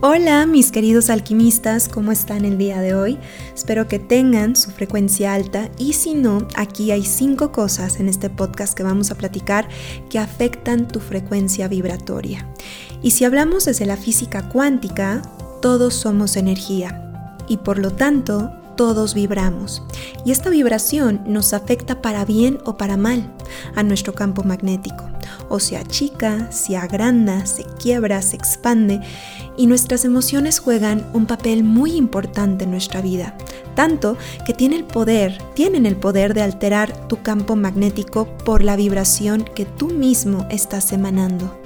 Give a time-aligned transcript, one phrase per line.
[0.00, 3.18] Hola mis queridos alquimistas, ¿cómo están el día de hoy?
[3.52, 8.30] Espero que tengan su frecuencia alta y si no, aquí hay cinco cosas en este
[8.30, 9.66] podcast que vamos a platicar
[10.08, 12.46] que afectan tu frecuencia vibratoria.
[13.02, 15.20] Y si hablamos desde la física cuántica,
[15.60, 17.02] todos somos energía
[17.48, 19.82] y por lo tanto todos vibramos.
[20.24, 23.34] Y esta vibración nos afecta para bien o para mal
[23.74, 25.04] a nuestro campo magnético.
[25.48, 29.00] O se achica, se agranda, se quiebra, se expande
[29.56, 33.36] y nuestras emociones juegan un papel muy importante en nuestra vida,
[33.74, 38.76] tanto que tiene el poder, tienen el poder de alterar tu campo magnético por la
[38.76, 41.58] vibración que tú mismo estás emanando.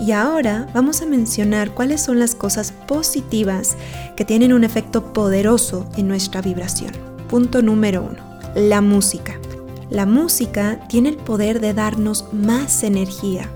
[0.00, 3.78] Y ahora vamos a mencionar cuáles son las cosas positivas
[4.16, 6.92] que tienen un efecto poderoso en nuestra vibración.
[7.26, 8.18] Punto número uno,
[8.54, 9.40] la música.
[9.88, 13.48] La música tiene el poder de darnos más energía,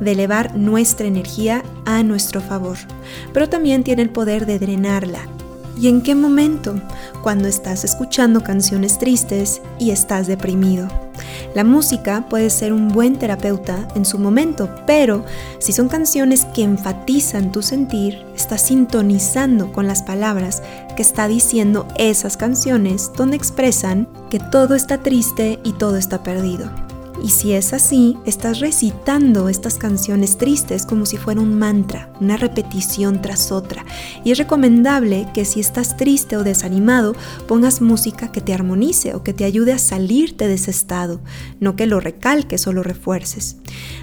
[0.00, 2.78] de elevar nuestra energía a nuestro favor,
[3.34, 5.20] pero también tiene el poder de drenarla.
[5.80, 6.74] ¿Y en qué momento?
[7.22, 10.88] Cuando estás escuchando canciones tristes y estás deprimido.
[11.54, 15.24] La música puede ser un buen terapeuta en su momento, pero
[15.58, 20.62] si son canciones que enfatizan tu sentir, estás sintonizando con las palabras
[20.96, 26.87] que está diciendo esas canciones donde expresan que todo está triste y todo está perdido.
[27.22, 32.36] Y si es así, estás recitando estas canciones tristes como si fuera un mantra, una
[32.36, 33.84] repetición tras otra.
[34.24, 37.16] Y es recomendable que si estás triste o desanimado,
[37.46, 41.20] pongas música que te armonice o que te ayude a salirte de ese estado,
[41.58, 43.56] no que lo recalques o lo refuerces.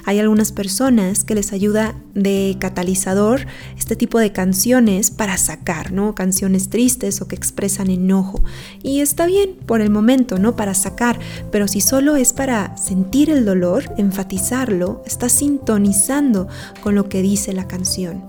[0.06, 6.16] Hay algunas personas que les ayuda de catalizador este tipo de canciones para sacar, ¿no?
[6.16, 8.44] Canciones tristes o que expresan enojo.
[8.84, 10.56] Y está bien por el momento, ¿no?
[10.56, 11.20] Para sacar,
[11.52, 16.48] pero si solo es para sentir el dolor, enfatizarlo, estás sintonizando
[16.82, 18.24] con lo que dice la canción.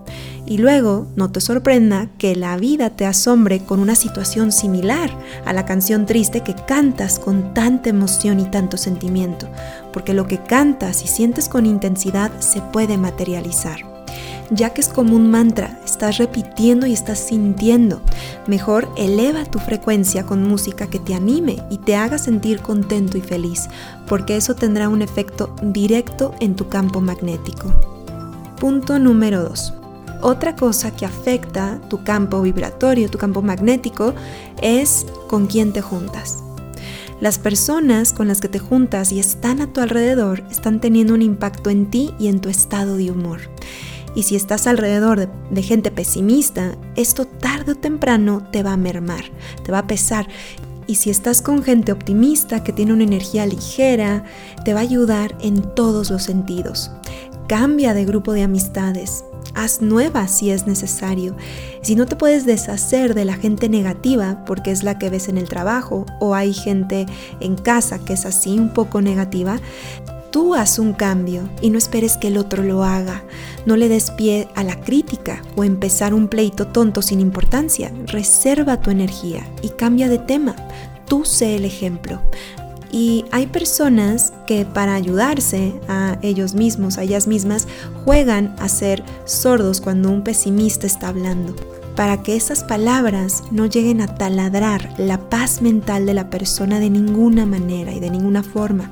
[0.47, 5.11] Y luego, no te sorprenda que la vida te asombre con una situación similar
[5.45, 9.49] a la canción triste que cantas con tanta emoción y tanto sentimiento,
[9.93, 13.97] porque lo que cantas y sientes con intensidad se puede materializar
[14.51, 18.01] ya que es como un mantra, estás repitiendo y estás sintiendo.
[18.47, 23.23] Mejor eleva tu frecuencia con música que te anime y te haga sentir contento y
[23.23, 23.69] feliz,
[24.07, 27.73] porque eso tendrá un efecto directo en tu campo magnético.
[28.59, 29.86] Punto número 2.
[30.23, 34.15] Otra cosa que afecta tu campo vibratorio, tu campo magnético,
[34.63, 36.43] es con quién te juntas.
[37.21, 41.23] Las personas con las que te juntas y están a tu alrededor están teniendo un
[41.23, 43.41] impacto en ti y en tu estado de humor.
[44.15, 49.25] Y si estás alrededor de, gente pesimista, esto tarde o temprano te va a mermar,
[49.63, 50.27] te va a pesar.
[50.87, 54.25] Y si estás con gente optimista que tiene una energía ligera,
[54.65, 56.91] te va a ayudar en todos los sentidos.
[57.47, 59.25] Cambia de grupo de amistades.
[59.55, 61.37] Haz nuevas si es necesario.
[61.83, 65.39] Si no te puedes deshacer de la gente negativa porque es la que ves en
[65.39, 67.07] el trabajo o hay gente
[67.41, 69.59] en casa que es así un poco negativa,
[70.31, 73.25] tú haz un cambio y no esperes que el otro lo haga.
[73.65, 77.93] No le des pie a la crítica o empezar un pleito tonto sin importancia.
[78.07, 80.55] Reserva tu energía y cambia de tema.
[81.07, 82.21] Tú sé el ejemplo.
[82.91, 87.67] Y hay personas que para ayudarse a ellos mismos, a ellas mismas,
[88.05, 91.55] juegan a ser sordos cuando un pesimista está hablando
[91.97, 96.91] para que esas palabras no lleguen a taladrar la paz mental de la persona de
[96.91, 98.91] ninguna manera y de ninguna forma.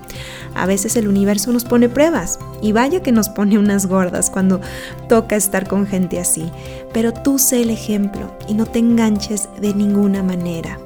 [0.55, 4.61] A veces el universo nos pone pruebas y vaya que nos pone unas gordas cuando
[5.09, 6.51] toca estar con gente así,
[6.93, 10.79] pero tú sé el ejemplo y no te enganches de ninguna manera.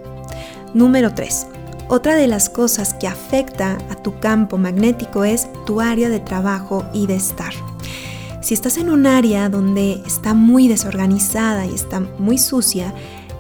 [0.75, 1.58] Número 3.
[1.91, 6.85] Otra de las cosas que afecta a tu campo magnético es tu área de trabajo
[6.93, 7.53] y de estar.
[8.43, 12.93] Si estás en un área donde está muy desorganizada y está muy sucia,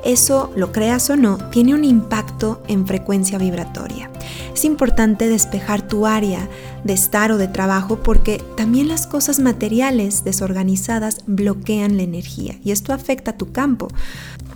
[0.04, 4.10] eso, lo creas o no, tiene un impacto en frecuencia vibratoria.
[4.54, 6.48] Es importante despejar tu área
[6.84, 12.72] de estar o de trabajo porque también las cosas materiales desorganizadas bloquean la energía y
[12.72, 13.88] esto afecta tu campo.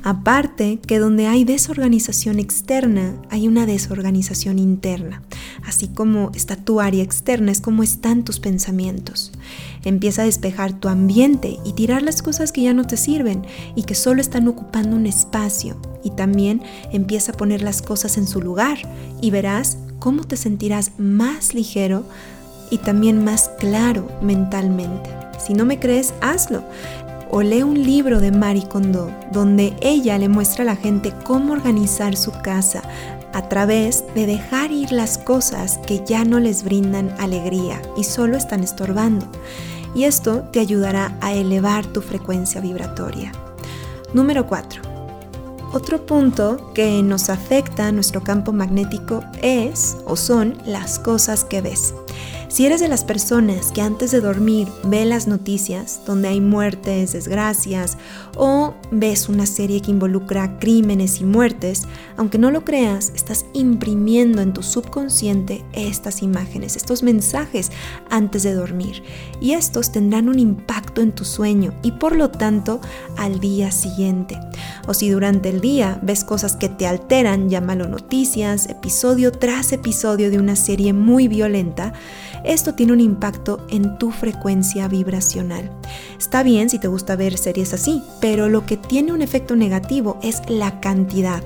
[0.02, 5.22] Aparte que donde hay desorganización externa, hay una desorganización interna.
[5.64, 9.32] Así como está tu área externa, es como están tus pensamientos.
[9.84, 13.44] Empieza a despejar tu ambiente y tirar las cosas que ya no te sirven
[13.74, 15.76] y que solo están ocupando un espacio.
[16.04, 16.62] Y también
[16.92, 18.78] empieza a poner las cosas en su lugar
[19.20, 22.04] y verás cómo te sentirás más ligero
[22.70, 25.10] y también más claro mentalmente.
[25.44, 26.62] Si no me crees, hazlo
[27.32, 31.54] o lee un libro de Marie Kondo donde ella le muestra a la gente cómo
[31.54, 32.82] organizar su casa
[33.32, 38.36] a través de dejar ir las cosas que ya no les brindan alegría y solo
[38.36, 39.26] están estorbando.
[39.94, 43.30] y esto te ayudará a elevar tu frecuencia vibratoria.
[44.14, 44.80] Número 4.
[45.72, 51.62] Otro punto que nos afecta a nuestro campo magnético es o son las cosas que
[51.62, 51.94] ves.
[52.52, 57.14] Si eres de las personas que antes de dormir ve las noticias donde hay muertes,
[57.14, 57.96] desgracias
[58.36, 61.84] o ves una serie que involucra crímenes y muertes,
[62.18, 67.72] aunque no lo creas, estás imprimiendo en tu subconsciente estas imágenes, estos mensajes
[68.10, 69.02] antes de dormir
[69.40, 72.82] y estos tendrán un impacto en tu sueño y por lo tanto
[73.16, 74.38] al día siguiente.
[74.86, 80.30] O si durante el día ves cosas que te alteran, llámalo noticias, episodio tras episodio
[80.30, 81.94] de una serie muy violenta,
[82.44, 85.70] esto tiene un impacto en tu frecuencia vibracional.
[86.18, 90.18] Está bien si te gusta ver series así, pero lo que tiene un efecto negativo
[90.22, 91.42] es la cantidad,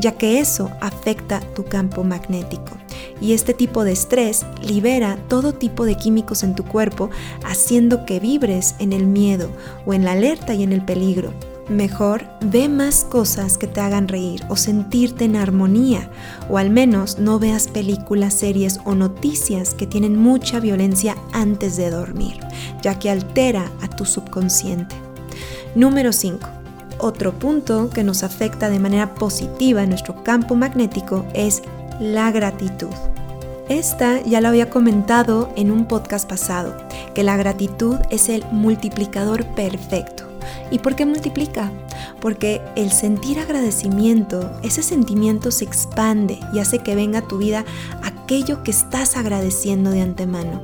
[0.00, 2.76] ya que eso afecta tu campo magnético.
[3.20, 7.10] Y este tipo de estrés libera todo tipo de químicos en tu cuerpo,
[7.44, 9.50] haciendo que vibres en el miedo
[9.86, 11.32] o en la alerta y en el peligro.
[11.68, 16.10] Mejor ve más cosas que te hagan reír o sentirte en armonía,
[16.48, 21.90] o al menos no veas películas, series o noticias que tienen mucha violencia antes de
[21.90, 22.40] dormir,
[22.82, 24.96] ya que altera a tu subconsciente.
[25.76, 26.48] Número 5.
[26.98, 31.62] Otro punto que nos afecta de manera positiva en nuestro campo magnético es
[32.00, 32.88] la gratitud.
[33.68, 36.76] Esta ya lo había comentado en un podcast pasado,
[37.14, 40.19] que la gratitud es el multiplicador perfecto.
[40.70, 41.70] ¿Y por qué multiplica?
[42.20, 47.64] Porque el sentir agradecimiento, ese sentimiento se expande y hace que venga a tu vida
[48.02, 50.62] aquello que estás agradeciendo de antemano.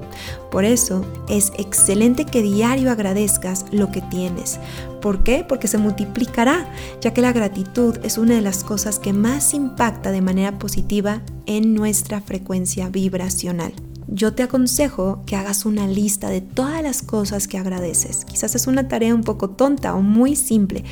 [0.50, 4.60] Por eso es excelente que diario agradezcas lo que tienes.
[5.00, 5.44] ¿Por qué?
[5.46, 10.12] Porque se multiplicará, ya que la gratitud es una de las cosas que más impacta
[10.12, 13.72] de manera positiva en nuestra frecuencia vibracional
[14.08, 18.24] yo te aconsejo que hagas una lista de todas las cosas que agradeces.
[18.24, 20.84] Quizás es una tarea un poco tonta o muy simple,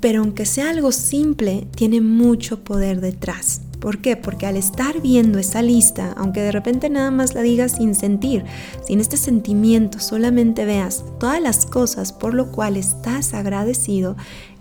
[0.00, 3.60] pero aunque sea algo simple, tiene mucho poder detrás.
[3.78, 4.16] ¿Por qué?
[4.16, 8.44] Porque al estar viendo esa lista, aunque de repente nada más la digas sin sentir,
[8.86, 14.16] sin este sentimiento, solamente veas todas las cosas por lo cual estás agradecido,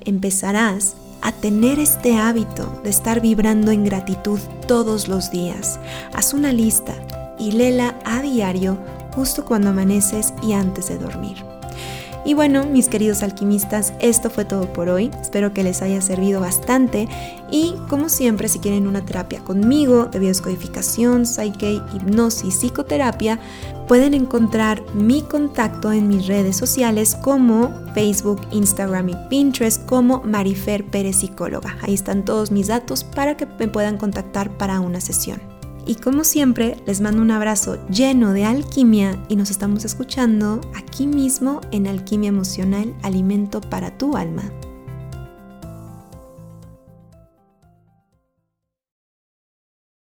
[0.05, 5.79] empezarás a tener este hábito de estar vibrando en gratitud todos los días.
[6.13, 6.95] Haz una lista,
[7.41, 8.77] y léela a diario
[9.15, 11.43] justo cuando amaneces y antes de dormir.
[12.23, 15.09] Y bueno, mis queridos alquimistas, esto fue todo por hoy.
[15.19, 17.07] Espero que les haya servido bastante.
[17.49, 23.39] Y como siempre, si quieren una terapia conmigo de bioscodificación, psyche, hipnosis, psicoterapia,
[23.87, 30.85] pueden encontrar mi contacto en mis redes sociales como Facebook, Instagram y Pinterest como Marifer
[30.85, 31.75] Pérez Psicóloga.
[31.81, 35.60] Ahí están todos mis datos para que me puedan contactar para una sesión.
[35.85, 41.07] Y como siempre, les mando un abrazo lleno de alquimia y nos estamos escuchando aquí
[41.07, 44.43] mismo en Alquimia Emocional, Alimento para tu Alma.